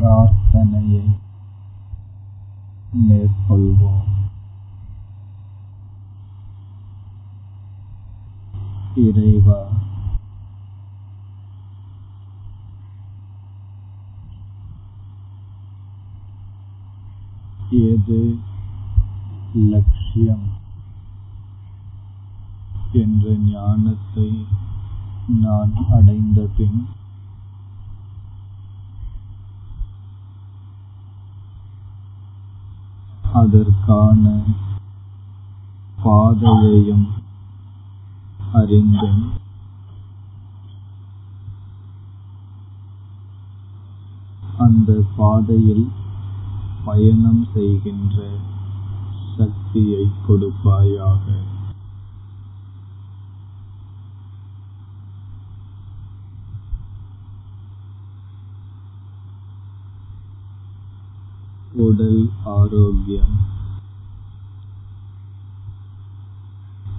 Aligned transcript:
பிரார்த்தனையை 0.00 1.06
மேற்கொள்வோம். 3.00 4.06
இறைவா 8.94 9.58
எது 17.70 18.38
லட்சியம் 19.54 20.46
என்ற 22.92 23.34
ஞானத்தை 23.34 24.30
நான் 25.40 25.72
அடைந்த 25.90 26.48
பின் 26.56 26.88
அதற்கான 33.40 34.42
பாதையையும் 36.02 37.06
அறிந்தேன். 38.52 39.22
அந்த 44.58 45.04
பாதையில் 45.16 45.88
பயணம் 46.84 47.46
செய்கின்ற 47.54 48.28
சக்தியை 49.38 50.08
கொடுப்பாயாக. 50.28 51.39
உடல் 62.00 62.30
ஆரோக்கியம். 62.44 63.46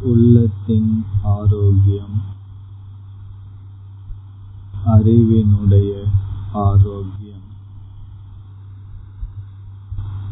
உள்ளத்தின் 0.01 1.05
ஆரோக்கியம். 1.23 2.21
அறிவினுடைய 4.85 6.03
ஆரோக்கியம். 6.53 7.47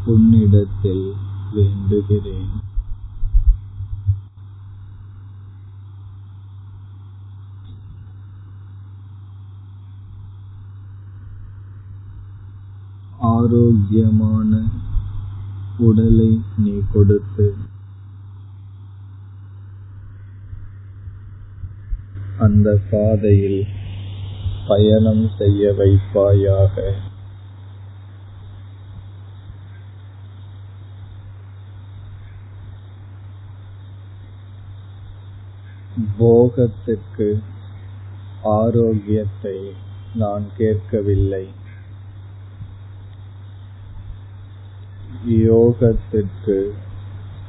உன்னிடத்தில் 0.04 1.14
வேண்டுகிறேன். 1.54 2.69
ஆரோக்கியமான 13.40 14.62
உடலை 15.78 16.30
நீ 16.56 16.74
கொடுத்து 16.92 17.46
அந்த 22.38 22.68
பாதையில் 22.90 23.66
பயணம் 24.68 25.24
செய்ய 25.38 25.74
வைப்பாயாக. 25.78 26.76
போகத்துக்கு 36.18 37.28
ஆரோக்கியத்தை 38.42 39.56
நான் 40.14 40.46
கேட்கவில்லை. 40.56 41.44
யோகத்திற்கு 45.28 46.70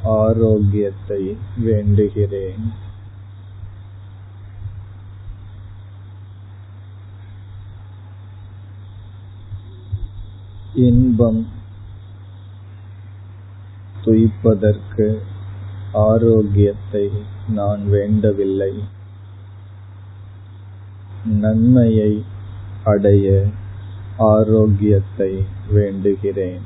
ஆரோக்கியத்தை 0.03 1.37
வேண்டுகிறேன். 1.65 2.73
இன்பம் 10.75 11.47
துய்ப்பதற்கு 14.05 15.21
ஆரோக்கியத்தை 15.93 17.09
நான் 17.47 17.89
வேண்டவில்லை. 17.89 18.73
நன்மையை 21.25 22.23
அடைய 22.83 23.45
ஆரோக்கியத்தை 24.17 25.43
வேண்டுகிறேன். 25.73 26.61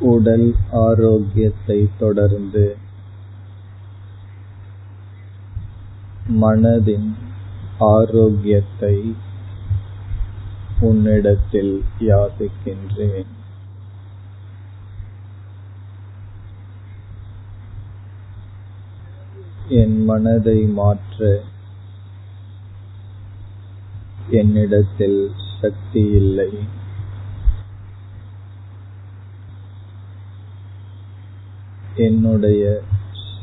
உடல் 0.00 0.54
ஆரோக்கியத்தை 0.70 1.88
தொடர்ந்து 1.98 2.76
மனதின் 6.40 7.14
ஆரோக்கியத்தை 7.78 9.14
உன்னிடத்தில் 10.80 11.84
யாசிக்கின்றேன். 12.00 13.26
என் 19.68 20.04
மனதை 20.04 20.66
மாற்ற 20.66 21.42
என்னிடத்தில் 24.30 25.30
சக்தி 25.60 26.00
இல்லை. 26.00 26.52
என்னுடைய 31.98 32.80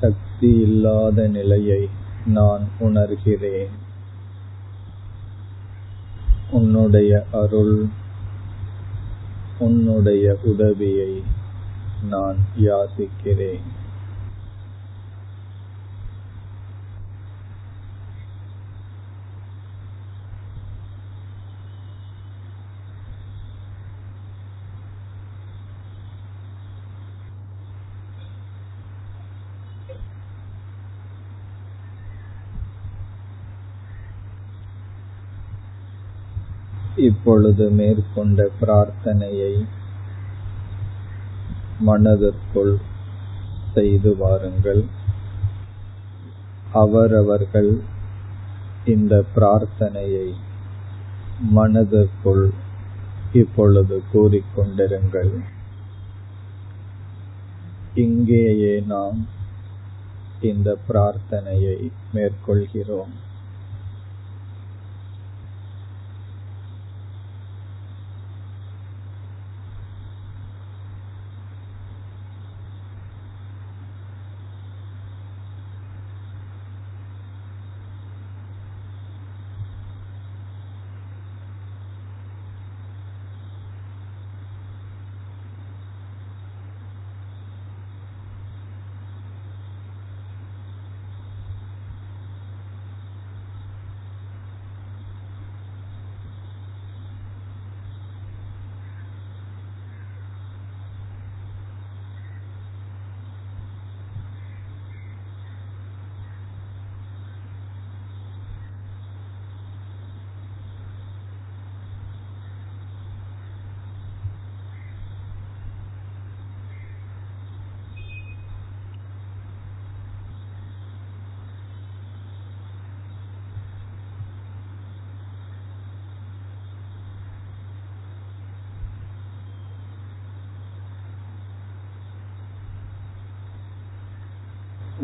சக்தி 0.02 0.50
இல்லாத 0.56 1.28
நிலையை 1.28 1.90
நான் 2.26 2.68
உணர்கிறேன். 2.80 3.70
உன்னுடைய 6.52 7.26
அருள் 7.32 7.86
உன்னுடைய 9.60 10.38
உதவியை 10.44 11.24
நான் 12.10 12.38
யாசிக்கிறேன். 12.62 13.66
இப்பொழுது 36.98 37.70
மேற்கொண்ட 37.70 38.50
பிரார்த்தனையை 38.62 39.66
மனதிற்குள் 41.80 42.78
செய்து 43.74 44.16
வாருங்கள். 44.16 44.86
அவரவர்கள் 46.74 47.82
இந்த 48.86 49.24
பிரார்த்தனையை 49.36 50.34
மனதிற்குள் 51.40 52.52
இப்பொழுது 53.34 54.04
கூறிக்கொண்டிருங்கள். 54.14 55.42
இங்கேயே 57.94 58.80
நாம் 58.80 59.28
இந்த 60.42 60.78
பிரார்த்தனையை 60.90 61.92
மேற்கொள்கிறோம். 62.14 63.25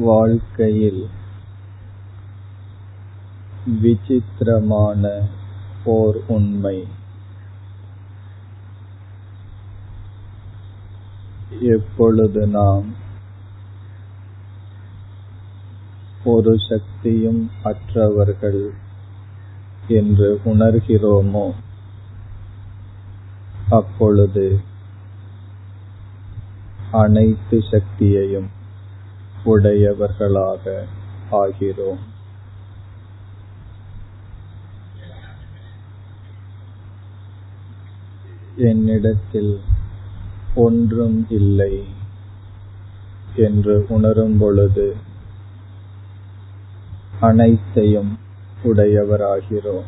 வாழ்க்கையில் 0.01 1.01
விசித்திரமான 3.81 5.03
ஓர் 5.85 6.17
உண்மை. 6.27 6.77
எப்பொழுது 11.71 12.47
நாம் 12.47 12.87
ஒரு 16.23 16.53
சக்தியும் 16.59 17.41
அற்றவர்கள் 17.63 18.63
என்று 19.87 20.29
உணர்கிறோமோ 20.45 21.47
அப்பொழுது 23.69 24.47
அனைத்து 26.91 27.59
சக்தியையும் 27.71 28.49
உடையவர்களாக 29.43 30.85
ஆகிறோம். 31.31 31.99
என்னிடத்தில் 38.55 39.59
ஒன்றும் 40.55 41.25
இல்லை 41.29 41.83
என்று 43.35 43.85
உணரும் 43.89 44.37
பொழுது 44.37 44.95
அனைத்தையும் 47.19 48.19
உடையவராகிறோம். 48.63 49.83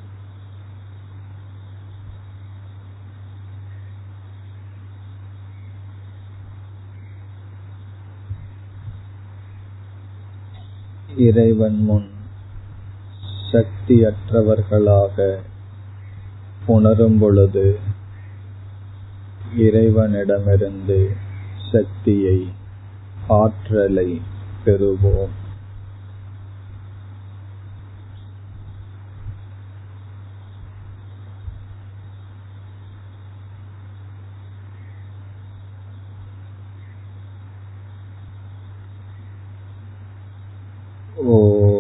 இறைவன் 11.18 11.84
முன் 11.84 12.10
சக்தியற்றவர்களாக 13.52 15.38
உணரும் 16.66 17.20
பொழுது 17.20 17.80
இறைவனிடமிருந்து 19.58 21.16
சக்தியை 21.72 22.48
ஆற்றலை 23.28 24.22
பெறுவோம். 24.66 25.42
哦 41.18 41.73